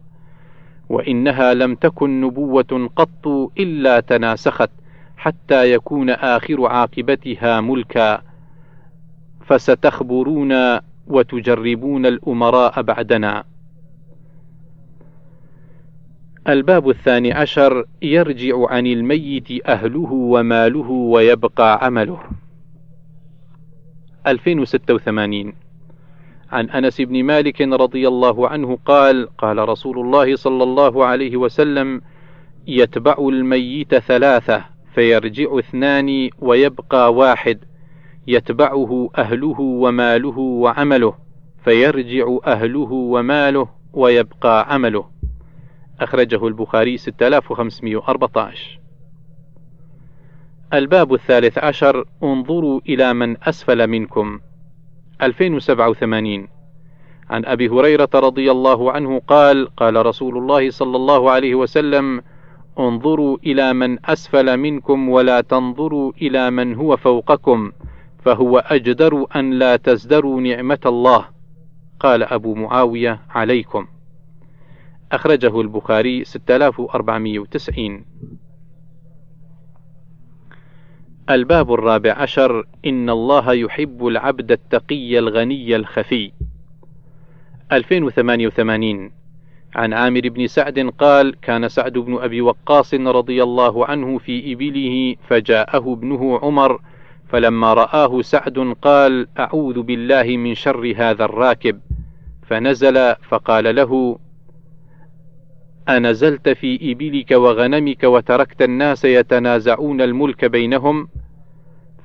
وإنها 0.88 1.54
لم 1.54 1.75
تكن 1.75 2.20
نبوة 2.20 2.90
قط 2.96 3.26
إلا 3.58 4.00
تناسخت 4.00 4.70
حتى 5.16 5.73
يكون 5.73 6.11
آخر 6.11 6.66
عاقبتها 6.66 7.61
ملكا. 7.61 8.23
فستخبرون 9.46 10.78
وتجربون 11.06 12.06
الأمراء 12.06 12.82
بعدنا. 12.82 13.44
الباب 16.49 16.88
الثاني 16.90 17.32
عشر 17.32 17.84
يرجع 18.02 18.66
عن 18.68 18.87
الميت 18.87 19.66
أهله 19.66 20.12
وماله 20.12 20.90
ويبقى 20.90 21.84
عمله. 21.84 22.20
2086 24.26 25.52
عن 26.52 26.71
أنس 26.71 27.00
بن 27.00 27.25
مالك 27.25 27.61
رضي 27.61 28.09
الله 28.09 28.49
عنه 28.49 28.78
قال 28.87 29.28
قال 29.38 29.69
رسول 29.69 29.99
الله 29.99 30.37
صلى 30.37 30.62
الله 30.62 31.04
عليه 31.04 31.37
وسلم 31.37 32.00
يتبع 32.66 33.16
الميت 33.19 33.95
ثلاثة 33.95 34.64
فيرجع 34.95 35.59
اثنان 35.59 36.31
ويبقى 36.38 37.14
واحد. 37.14 37.59
يتبعه 38.26 39.11
أهله 39.19 39.61
وماله 39.61 40.38
وعمله 40.38 41.14
فيرجع 41.64 42.37
أهله 42.47 42.93
وماله 42.93 43.69
ويبقى 43.93 44.75
عمله. 44.75 45.04
أخرجه 46.00 46.47
البخاري 46.47 46.97
6514 46.97 48.83
الباب 50.78 51.15
الثالث 51.15 51.58
عشر 51.58 52.04
انظروا 52.23 52.80
إلى 52.89 53.15
من 53.15 53.37
أسفل 53.43 53.87
منكم. 53.87 54.41
2087 55.23 56.49
عن 57.30 57.45
أبي 57.45 57.69
هريرة 57.69 58.08
رضي 58.15 58.50
الله 58.50 58.93
عنه 58.93 59.19
قال 59.19 59.76
قال 59.76 60.06
رسول 60.06 60.39
الله 60.39 60.71
صلى 60.71 60.97
الله 60.97 61.30
عليه 61.30 61.54
وسلم 61.54 62.23
انظروا 62.78 63.39
إلى 63.47 63.73
من 63.73 63.99
أسفل 64.06 64.56
منكم 64.56 65.08
ولا 65.08 65.41
تنظروا 65.41 66.13
إلى 66.23 66.50
من 66.50 66.75
هو 66.75 66.97
فوقكم 66.97 67.73
فهو 68.25 68.58
أجدر 68.58 69.26
أن 69.37 69.50
لا 69.50 69.76
تزدروا 69.76 70.41
نعمة 70.41 70.80
الله. 70.87 71.25
قال 72.00 72.23
أبو 72.23 72.54
معاوية 72.54 73.21
عليكم. 73.30 73.87
أخرجه 75.13 75.60
البخاري 75.60 76.25
6490 76.25 78.04
الباب 81.30 81.73
الرابع 81.73 82.13
عشر 82.13 82.67
إن 82.87 83.10
الله 83.10 83.52
يحب 83.52 84.06
العبد 84.06 84.52
التقي 84.52 85.19
الغني 85.19 85.76
الخفي. 85.76 86.32
2088 87.73 89.10
عن 89.75 89.93
عامر 89.93 90.21
بن 90.21 90.47
سعد 90.47 90.78
قال 90.99 91.34
كان 91.41 91.69
سعد 91.69 91.93
بن 91.93 92.19
أبي 92.19 92.41
وقاص 92.41 92.95
رضي 92.95 93.43
الله 93.43 93.87
عنه 93.87 94.19
في 94.19 94.52
إبله 94.52 95.17
فجاءه 95.28 95.93
ابنه 95.93 96.39
عمر 96.39 96.80
فلما 97.28 97.75
رآه 97.75 98.23
سعد 98.23 98.76
قال 98.82 99.28
أعوذ 99.39 99.82
بالله 99.82 100.37
من 100.37 100.54
شر 100.54 100.95
هذا 100.97 101.25
الراكب. 101.25 101.80
فنزل 102.47 103.15
فقال 103.15 103.75
له 103.75 104.19
أنزلت 105.88 106.49
في 106.49 106.92
إبلك 106.92 107.30
وغنمك 107.30 108.04
وتركت 108.04 108.62
الناس 108.62 109.04
يتنازعون 109.04 110.00
الملك 110.00 110.44
بينهم؟ 110.44 111.08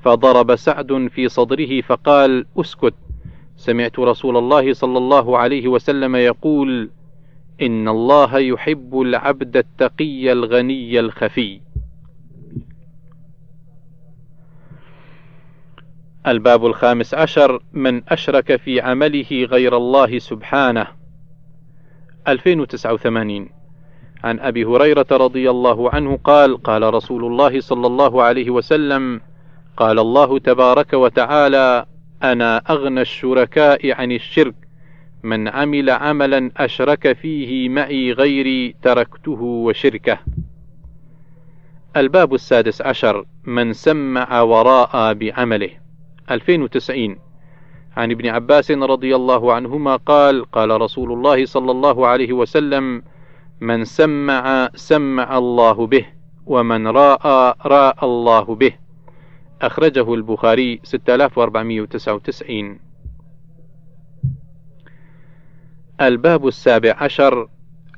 فضرب 0.02 0.56
سعد 0.56 1.08
في 1.14 1.28
صدره 1.28 1.80
فقال 1.80 2.46
أسكت. 2.56 2.94
سمعت 3.56 3.98
رسول 3.98 4.36
الله 4.36 4.72
صلى 4.72 4.98
الله 4.98 5.38
عليه 5.38 5.68
وسلم 5.68 6.16
يقول 6.16 6.90
إن 7.62 7.88
الله 7.88 8.38
يحب 8.38 9.00
العبد 9.00 9.56
التقي 9.56 10.32
الغني 10.32 11.00
الخفي. 11.00 11.60
الباب 16.26 16.66
الخامس 16.66 17.14
عشر 17.14 17.62
من 17.72 18.02
أشرك 18.08 18.56
في 18.56 18.80
عمله 18.80 19.46
غير 19.50 19.76
الله 19.76 20.18
سبحانه. 20.18 20.86
2089 22.28 23.59
عن 24.24 24.40
أبي 24.40 24.64
هريرة 24.64 25.06
رضي 25.10 25.50
الله 25.50 25.90
عنه 25.90 26.18
قال 26.24 26.62
قال 26.62 26.94
رسول 26.94 27.24
الله 27.24 27.60
صلى 27.60 27.86
الله 27.86 28.22
عليه 28.22 28.50
وسلم 28.50 29.20
قال 29.76 29.98
الله 29.98 30.38
تبارك 30.38 30.92
وتعالى 30.92 31.86
أنا 32.22 32.56
أغنى 32.70 33.00
الشركاء 33.00 33.92
عن 33.92 34.12
الشرك 34.12 34.54
من 35.22 35.48
عمل 35.48 35.90
عملا 35.90 36.50
أشرك 36.56 37.12
فيه 37.12 37.68
معي 37.68 38.12
غيري 38.12 38.74
تركته 38.82 39.42
وشركه. 39.42 40.18
الباب 41.96 42.34
السادس 42.34 42.82
عشر 42.82 43.24
من 43.44 43.72
سمع 43.72 44.40
وراء 44.40 45.14
بعمله. 45.14 45.70
2090 46.30 47.16
عن 47.96 48.10
ابن 48.10 48.26
عباس 48.26 48.70
رضي 48.70 49.16
الله 49.16 49.52
عنهما 49.52 49.96
قال 49.96 50.50
قال 50.50 50.80
رسول 50.80 51.12
الله 51.12 51.44
صلى 51.46 51.70
الله 51.70 52.06
عليه 52.06 52.32
وسلم 52.32 53.02
من 53.60 53.84
سمع 53.84 54.70
سمع 54.74 55.38
الله 55.38 55.86
به 55.86 56.06
ومن 56.46 56.86
راى 56.86 57.54
راى 57.66 57.94
الله 58.02 58.54
به. 58.54 58.72
أخرجه 59.62 60.14
البخاري 60.14 60.80
6499 60.82 62.80
الباب 66.00 66.46
السابع 66.46 66.96
عشر 67.00 67.48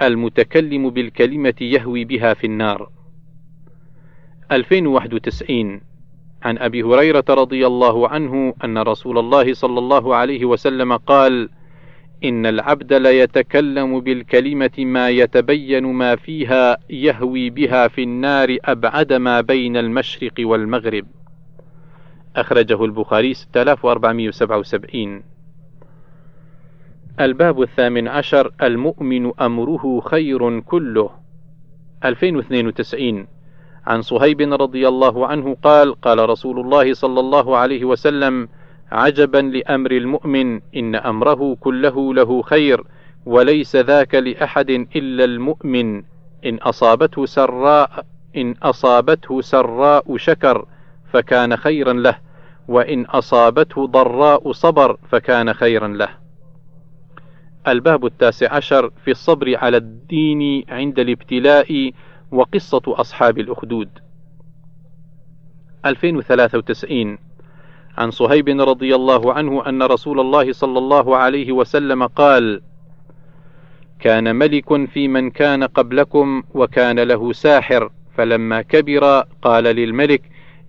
المتكلم 0.03 0.91
بالكلمة 0.91 1.55
يهوي 1.61 2.05
بها 2.05 2.35
في 2.35 2.47
النار. 2.47 2.91
2091 4.53 5.81
عن 6.43 6.59
أبي 6.59 6.83
هريرة 6.83 7.25
رضي 7.31 7.67
الله 7.67 8.09
عنه 8.09 8.55
أن 8.65 8.79
رسول 8.79 9.19
الله 9.19 9.55
صلى 9.55 9.79
الله 9.79 10.17
عليه 10.17 10.45
وسلم 10.45 10.97
قال: 10.97 11.51
إن 12.25 12.47
العبد 12.47 12.93
ليتكلم 12.93 14.01
بالكلمة 14.01 14.71
ما 14.79 15.09
يتبين 15.09 15.85
ما 15.85 16.17
فيها 16.17 16.77
يهوي 16.91 17.51
بها 17.51 17.89
في 17.89 18.03
النار 18.03 18.57
أبعد 18.65 19.13
ما 19.13 19.41
بين 19.41 19.77
المشرق 19.77 20.33
والمغرب. 20.39 21.07
أخرجه 22.37 22.85
البخاري 22.85 23.35
6477 23.35 25.23
الباب 27.21 27.63
الثامن 27.63 28.09
عشر 28.09 28.53
المؤمن 28.63 29.33
أمره 29.41 30.01
خير 30.01 30.61
كله. 30.61 31.11
2092 32.05 33.27
عن 33.87 34.03
صهيب 34.03 34.41
رضي 34.41 34.89
الله 34.89 35.27
عنه 35.27 35.57
قال 35.63 36.01
قال 36.01 36.29
رسول 36.31 36.61
الله 36.61 36.95
صلى 36.95 37.21
الله 37.21 37.57
عليه 37.57 37.85
وسلم 37.85 38.49
عجبا 38.93 39.39
لأمر 39.39 39.91
المؤمن 39.91 40.61
إن 40.77 40.95
أمره 40.95 41.57
كله 41.61 42.15
له 42.15 42.43
خير 42.43 42.85
وليس 43.27 43.77
ذاك 43.77 44.15
لأحد 44.15 44.71
إلا 44.71 45.25
المؤمن. 45.25 46.03
إن 46.45 46.57
أصابته 46.57 47.27
سراء 47.27 48.07
إن 48.37 48.55
أصابته 48.63 49.41
سراء 49.41 50.17
شكر 50.17 50.67
فكان 51.13 51.57
خيرا 51.57 51.93
له 51.93 52.19
وإن 52.69 53.05
أصابته 53.05 53.87
ضراء 53.87 54.53
صبر 54.53 54.99
فكان 55.09 55.53
خيرا 55.53 55.89
له. 55.89 56.09
الباب 57.69 58.07
التاسع 58.07 58.55
عشر 58.55 58.91
في 59.05 59.11
الصبر 59.11 59.57
على 59.57 59.77
الدين 59.77 60.65
عند 60.69 60.99
الابتلاء 60.99 61.93
وقصة 62.31 62.83
أصحاب 62.87 63.39
الأخدود. 63.39 63.89
2093 65.87 67.19
عن 67.99 68.11
صهيب 68.11 68.49
رضي 68.49 68.95
الله 68.95 69.33
عنه 69.33 69.69
أن 69.69 69.83
رسول 69.83 70.21
الله 70.21 70.53
صلى 70.53 70.79
الله 70.79 71.17
عليه 71.17 71.53
وسلم 71.53 72.07
قال: 72.07 72.63
كان 74.01 74.37
ملك 74.37 74.85
في 74.87 75.09
من 75.09 75.31
كان 75.31 75.65
قبلكم 75.65 76.43
وكان 76.55 77.01
له 77.01 77.33
ساحر 77.33 77.91
فلما 78.17 78.63
كبر 78.63 79.25
قال 79.43 79.65
للملك: 79.65 80.23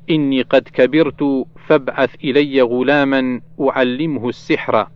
إني 0.10 0.42
قد 0.42 0.62
كبرت 0.74 1.46
فابعث 1.68 2.16
إلي 2.24 2.62
غلاما 2.62 3.42
أعلمه 3.62 4.30
السحر. 4.30 4.88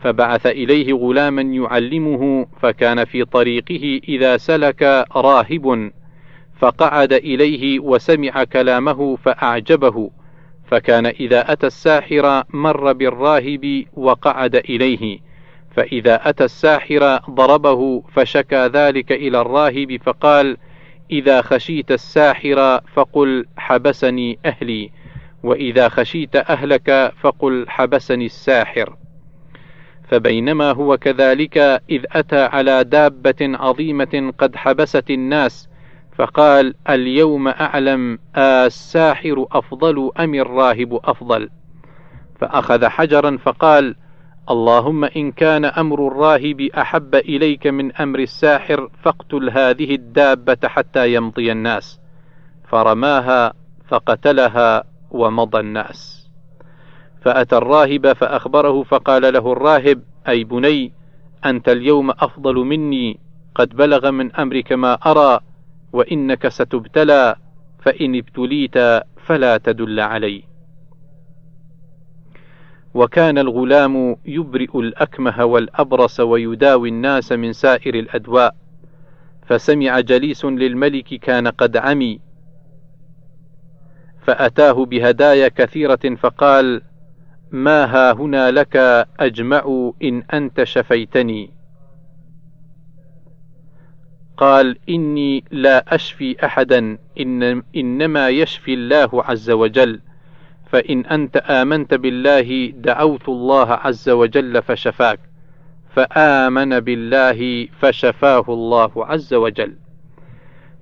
فبعث 0.00 0.46
إليه 0.46 0.92
غلاما 0.92 1.42
يعلمه 1.42 2.46
فكان 2.60 3.04
في 3.04 3.24
طريقه 3.24 4.00
إذا 4.08 4.36
سلك 4.36 5.06
راهب 5.16 5.92
فقعد 6.58 7.12
إليه 7.12 7.80
وسمع 7.80 8.44
كلامه 8.44 9.16
فأعجبه. 9.16 10.10
فكان 10.72 11.06
إذا 11.06 11.52
أتى 11.52 11.66
الساحر 11.66 12.44
مر 12.50 12.92
بالراهب 12.92 13.84
وقعد 13.94 14.56
إليه 14.56 15.18
فإذا 15.76 16.28
أتى 16.28 16.44
الساحر 16.44 17.20
ضربه 17.30 18.02
فشكى 18.12 18.66
ذلك 18.66 19.12
إلى 19.12 19.40
الراهب 19.40 20.00
فقال 20.04 20.56
إذا 21.10 21.42
خشيت 21.42 21.92
الساحر 21.92 22.80
فقل 22.94 23.46
حبسني 23.56 24.38
أهلي 24.46 24.90
وإذا 25.42 25.88
خشيت 25.88 26.36
أهلك 26.36 27.12
فقل 27.20 27.64
حبسني 27.68 28.26
الساحر. 28.26 28.96
فبينما 30.08 30.70
هو 30.70 30.96
كذلك 30.96 31.58
إذ 31.90 32.04
أتى 32.12 32.42
على 32.42 32.84
دابة 32.84 33.36
عظيمة 33.40 34.32
قد 34.38 34.56
حبست 34.56 35.10
الناس 35.10 35.68
فقال 36.16 36.74
اليوم 36.90 37.48
أعلم 37.48 38.18
الساحر 38.36 39.46
أفضل 39.52 40.10
أم 40.20 40.34
الراهب 40.34 41.00
أفضل؟ 41.04 41.50
فأخذ 42.40 42.86
حجرا 42.86 43.38
فقال 43.44 43.94
اللهم 44.50 45.04
إن 45.04 45.32
كان 45.32 45.64
أمر 45.64 46.06
الراهب 46.06 46.60
أحب 46.60 47.14
إليك 47.14 47.66
من 47.66 47.96
أمر 47.96 48.18
الساحر 48.18 48.90
فاقتل 49.02 49.50
هذه 49.50 49.94
الدابة 49.94 50.58
حتى 50.64 51.14
يمضي 51.14 51.52
الناس. 51.52 52.00
فرماها 52.68 53.52
فقتلها 53.88 54.84
ومضى 55.10 55.60
الناس. 55.60 56.28
فأتى 57.24 57.56
الراهب 57.56 58.12
فأخبره 58.12 58.82
فقال 58.82 59.22
له 59.32 59.52
الراهب 59.52 60.02
أي 60.28 60.44
بني 60.44 60.92
أنت 61.44 61.68
اليوم 61.68 62.10
أفضل 62.10 62.54
مني 62.54 63.20
قد 63.54 63.76
بلغ 63.76 64.10
من 64.10 64.36
أمرك 64.36 64.72
ما 64.72 64.94
أرى 64.94 65.40
وإنك 65.92 66.48
ستبتلى 66.48 67.36
فإن 67.80 68.16
ابتليت 68.16 68.78
فلا 69.26 69.56
تدل 69.56 70.00
علي. 70.00 70.42
وكان 72.94 73.38
الغلام 73.38 74.16
يبرئ 74.24 74.78
الأكمه 74.80 75.44
والأبرص 75.44 76.20
ويداوي 76.20 76.88
الناس 76.88 77.32
من 77.32 77.52
سائر 77.52 77.94
الأدواء 77.94 78.54
فسمع 79.46 80.00
جليس 80.00 80.44
للملك 80.44 81.14
كان 81.14 81.48
قد 81.48 81.76
عمي. 81.76 82.20
فأتاه 84.26 84.84
بهدايا 84.84 85.48
كثيرة 85.48 86.16
فقال 86.18 86.82
ما 87.50 87.84
ها 87.84 88.12
هنا 88.12 88.50
لك 88.50 88.76
أجمع 89.20 89.92
إن 90.02 90.22
أنت 90.34 90.64
شفيتني. 90.64 91.61
قال 94.36 94.78
إني 94.88 95.44
لا 95.50 95.94
أشفي 95.94 96.44
أحدا 96.44 96.98
إن 97.20 97.62
إنما 97.76 98.28
يشفي 98.28 98.74
الله 98.74 99.10
عز 99.14 99.50
وجل. 99.50 100.00
فإن 100.72 101.06
أنت 101.06 101.36
آمنت 101.36 101.94
بالله 101.94 102.72
دعوت 102.76 103.28
الله 103.28 103.72
عز 103.72 104.08
وجل 104.08 104.62
فشفاك 104.62 105.20
فآمن 105.96 106.80
بالله 106.80 107.68
فشفاه 107.80 108.44
الله 108.48 109.06
عز 109.06 109.34
وجل. 109.34 109.76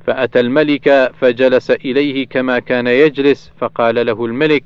فأتى 0.06 0.40
الملك 0.40 1.12
فجلس 1.20 1.70
إليه 1.70 2.26
كما 2.26 2.58
كان 2.58 2.86
يجلس 2.86 3.52
فقال 3.58 4.06
له 4.06 4.24
الملك 4.24 4.64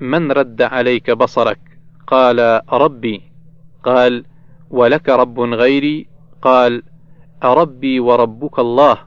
من 0.00 0.32
رد 0.32 0.62
عليك 0.62 1.10
بصرك؟ 1.10 1.58
قال 2.06 2.60
ربي. 2.72 3.22
قال 3.82 4.24
ولك 4.70 5.08
رب 5.08 5.40
غيري؟ 5.40 6.06
قال 6.42 6.82
أربي 7.44 8.00
وربك 8.00 8.58
الله 8.58 8.98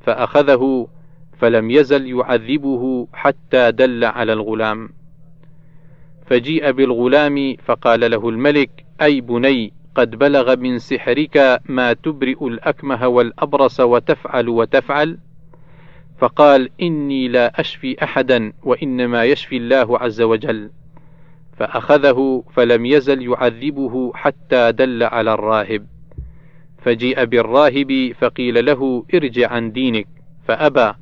فأخذه 0.00 0.88
فلم 1.38 1.70
يزل 1.70 2.06
يعذبه 2.06 3.08
حتى 3.12 3.72
دل 3.72 4.04
على 4.04 4.32
الغلام. 4.32 4.88
فجيء 6.26 6.70
بالغلام 6.70 7.56
فقال 7.64 8.10
له 8.10 8.28
الملك 8.28 8.84
أي 9.02 9.20
بني 9.20 9.72
قد 9.94 10.10
بلغ 10.10 10.56
من 10.56 10.78
سحرك 10.78 11.60
ما 11.66 11.92
تبرئ 11.92 12.46
الأكمه 12.46 13.08
والأبرص 13.08 13.80
وتفعل 13.80 14.48
وتفعل؟ 14.48 15.18
فقال 16.18 16.70
إني 16.82 17.28
لا 17.28 17.60
أشفي 17.60 18.02
أحدا 18.02 18.52
وإنما 18.62 19.24
يشفي 19.24 19.56
الله 19.56 19.98
عز 19.98 20.20
وجل. 20.20 20.70
فأخذه 21.56 22.44
فلم 22.52 22.86
يزل 22.86 23.22
يعذبه 23.22 24.12
حتى 24.14 24.72
دل 24.72 25.02
على 25.02 25.34
الراهب. 25.34 25.93
فجيء 26.84 27.24
بالراهب 27.24 28.12
فقيل 28.18 28.64
له 28.64 29.04
ارجع 29.14 29.50
عن 29.50 29.72
دينك. 29.72 30.06
فأبى 30.48 30.92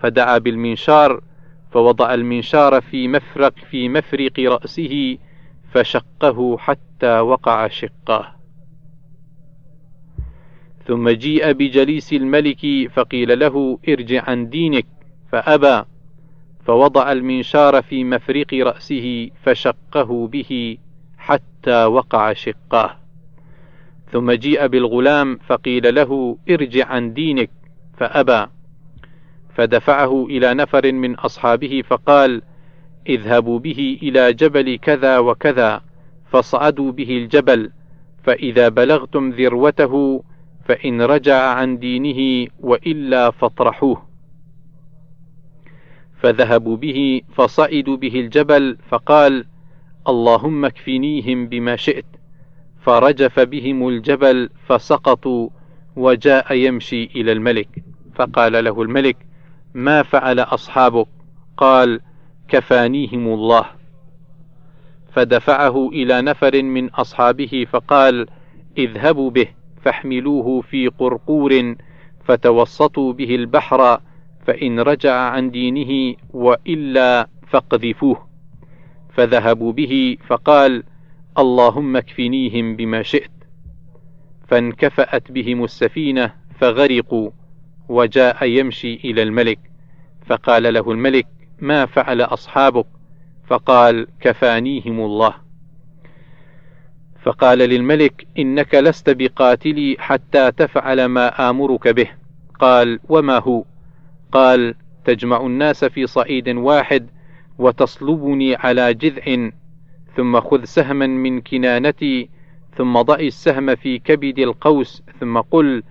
فدعا 0.00 0.38
بالمنشار 0.38 1.20
فوضع 1.70 2.14
المنشار 2.14 2.80
في 2.80 3.08
مفرق 3.08 3.54
في 3.70 3.88
مفرق 3.88 4.40
رأسه 4.40 5.18
فشقه 5.72 6.58
حتى 6.58 7.20
وقع 7.20 7.68
شقاه 7.68 8.26
ثم 10.86 11.08
جيء 11.08 11.52
بجليس 11.52 12.12
الملك 12.12 12.90
فقيل 12.92 13.38
له 13.38 13.78
ارجع 13.88 14.24
عن 14.30 14.48
دينك. 14.48 14.86
فأبى 15.32 15.84
فوضع 16.66 17.12
المنشار 17.12 17.82
في 17.82 18.04
مفرق 18.04 18.54
رأسه 18.54 19.30
فشقه 19.42 20.26
به 20.26 20.78
حتى 21.18 21.84
وقع 21.84 22.32
شقاه 22.32 22.96
ثم 24.12 24.32
جيء 24.32 24.66
بالغلام 24.66 25.38
فقيل 25.46 25.94
له 25.94 26.38
ارجع 26.50 26.86
عن 26.86 27.12
دينك. 27.12 27.50
فأبى. 27.96 28.46
فدفعه 29.54 30.26
إلى 30.26 30.54
نفر 30.54 30.92
من 30.92 31.14
أصحابه 31.14 31.82
فقال 31.86 32.42
اذهبوا 33.08 33.58
به 33.58 33.98
إلى 34.02 34.32
جبل 34.32 34.78
كذا 34.82 35.18
وكذا. 35.18 35.80
فاصعدوا 36.32 36.92
به 36.92 37.16
الجبل. 37.16 37.70
فإذا 38.24 38.68
بلغتم 38.68 39.30
ذروته 39.30 40.22
فإن 40.64 41.02
رجع 41.02 41.42
عن 41.42 41.78
دينه 41.78 42.50
وإلا 42.60 43.30
فاطرحوه. 43.30 44.08
فذهبوا 46.22 46.76
به 46.76 47.22
فصعدوا 47.34 47.96
به 47.96 48.20
الجبل 48.20 48.78
فقال 48.88 49.44
اللهم 50.08 50.64
اكفنيهم 50.64 51.48
بما 51.48 51.76
شئت. 51.76 52.17
فرجف 52.88 53.40
بهم 53.40 53.88
الجبل 53.88 54.50
فسقطوا 54.66 55.48
وجاء 55.96 56.54
يمشي 56.54 57.04
إلى 57.04 57.32
الملك. 57.32 57.68
فقال 58.14 58.64
له 58.64 58.82
الملك 58.82 59.16
ما 59.74 60.02
فعل 60.02 60.40
أصحابك؟ 60.40 61.06
قال 61.56 62.00
كفانيهم 62.48 63.28
الله. 63.28 63.64
فدفعه 65.12 65.88
إلى 65.88 66.22
نفر 66.22 66.62
من 66.62 66.90
أصحابه 66.90 67.66
فقال 67.70 68.26
اذهبوا 68.78 69.30
به 69.30 69.48
فاحملوه 69.82 70.60
في 70.60 70.88
قرقور 70.88 71.74
فتوسطوا 72.24 73.12
به 73.12 73.34
البحر 73.34 74.00
فإن 74.46 74.80
رجع 74.80 75.14
عن 75.14 75.50
دينه 75.50 76.16
وإلا 76.30 77.28
فاقذفوه. 77.48 78.28
فذهبوا 79.12 79.72
به 79.72 80.16
فقال 80.26 80.82
اللهم 81.38 81.96
اكفنيهم 81.96 82.76
بما 82.76 83.02
شئت. 83.02 83.30
فانكفأت 84.48 85.32
بهم 85.32 85.64
السفينة 85.64 86.32
فغرقوا 86.60 87.30
وجاء 87.88 88.44
يمشي 88.44 88.94
إلى 88.94 89.22
الملك 89.22 89.58
فقال 90.26 90.74
له 90.74 90.90
الملك 90.90 91.26
ما 91.60 91.86
فعل 91.86 92.20
أصحابك؟ 92.20 92.86
فقال 93.46 94.06
كفانيهم 94.20 95.00
الله. 95.00 95.34
فقال 97.22 97.58
للملك 97.58 98.26
إنك 98.38 98.74
لست 98.74 99.10
بقاتلي 99.10 99.96
حتى 99.98 100.52
تفعل 100.52 101.04
ما 101.04 101.50
آمرك 101.50 101.88
به. 101.88 102.08
قال 102.60 103.00
وما 103.08 103.38
هو؟ 103.38 103.64
قال 104.32 104.74
تجمع 105.04 105.46
الناس 105.46 105.84
في 105.84 106.06
صعيد 106.06 106.48
واحد 106.48 107.10
وتصلبني 107.58 108.56
على 108.56 108.94
جذع 108.94 109.50
ثم 110.18 110.40
خذ 110.40 110.64
سهما 110.64 111.06
من 111.06 111.40
كنانتي 111.40 112.30
ثم 112.76 113.02
ضع 113.02 113.14
السهم 113.14 113.74
في 113.74 113.98
كبد 113.98 114.38
القوس 114.38 115.02
ثم 115.20 115.38
قل 115.38 115.82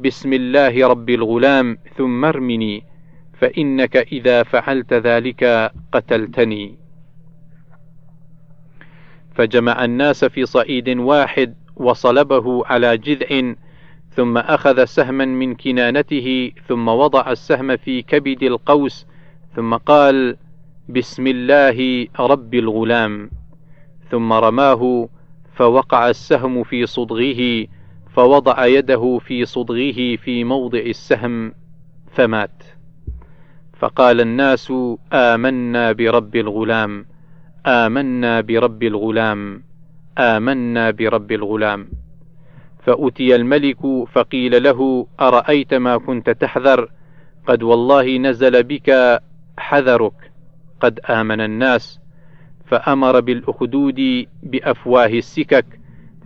بسم 0.00 0.32
الله 0.32 0.88
رب 0.88 1.10
الغلام 1.10 1.78
ثم 1.96 2.24
ارمني 2.24 2.84
فإنك 3.32 3.96
إذا 3.96 4.42
فعلت 4.42 4.92
ذلك 4.92 5.72
قتلتني. 5.92 6.78
فجمع 9.34 9.84
الناس 9.84 10.24
في 10.24 10.46
صعيد 10.46 10.88
واحد 10.88 11.54
وصلبه 11.76 12.66
على 12.66 12.98
جذع 12.98 13.54
ثم 14.10 14.38
أخذ 14.38 14.84
سهما 14.84 15.24
من 15.24 15.54
كنانته 15.54 16.52
ثم 16.68 16.88
وضع 16.88 17.30
السهم 17.30 17.76
في 17.76 18.02
كبد 18.02 18.42
القوس 18.42 19.06
ثم 19.56 19.74
قال 19.74 20.36
بسم 20.88 21.26
الله 21.26 22.06
رب 22.20 22.54
الغلام. 22.54 23.30
ثم 24.10 24.32
رماه 24.32 25.08
فوقع 25.54 26.08
السهم 26.10 26.62
في 26.62 26.86
صدغه 26.86 27.66
فوضع 28.14 28.66
يده 28.66 29.18
في 29.18 29.44
صدغه 29.44 30.16
في 30.16 30.44
موضع 30.44 30.78
السهم 30.78 31.52
فمات. 32.12 32.62
فقال 33.78 34.20
الناس 34.20 34.72
آمنا 35.12 35.92
برب 35.92 36.36
الغلام 36.36 37.06
آمنا 37.66 38.40
برب 38.40 38.82
الغلام 38.82 39.62
آمنا 40.18 40.90
برب 40.90 41.32
الغلام. 41.32 41.88
فأتي 42.82 43.34
الملك 43.34 44.08
فقيل 44.12 44.62
له 44.62 45.06
أرأيت 45.20 45.74
ما 45.74 45.96
كنت 45.96 46.30
تحذر؟ 46.30 46.88
قد 47.46 47.62
والله 47.62 48.16
نزل 48.16 48.62
بك 48.62 49.20
حذرك 49.58 50.32
قد 50.80 51.00
آمن 51.00 51.40
الناس 51.40 52.00
فأمر 52.66 53.20
بالأخدود 53.20 54.26
بأفواه 54.42 55.06
السكك 55.06 55.66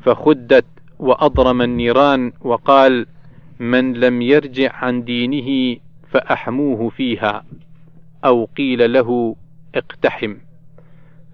فخدت 0.02 0.66
وأضرم 0.98 1.62
النيران 1.62 2.32
وقال 2.40 3.06
من 3.58 3.92
لم 3.92 4.22
يرجع 4.22 4.72
عن 4.74 5.04
دينه 5.04 5.80
فأحموه 6.10 6.88
فيها 6.88 7.44
أو 8.24 8.44
قيل 8.56 8.92
له 8.92 9.36
اقتحم 9.74 10.36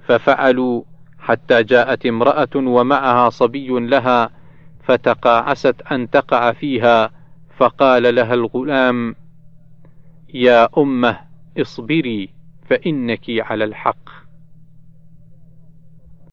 ففعلوا 0.07 0.83
حتى 1.19 1.63
جاءت 1.63 2.07
امرأة 2.07 2.49
ومعها 2.57 3.31
صبي 3.31 3.69
لها 3.69 4.31
فتقاعست 4.83 5.83
أن 5.93 6.11
تقع 6.11 6.53
فيها 6.53 7.11
فقال 7.57 8.15
لها 8.15 8.35
الغلام 8.35 9.15
يا 10.35 10.69
أمة 10.79 11.21
اصبري 11.59 12.29
فإنك 12.71 13.25
على 13.29 13.65
الحق 13.65 14.24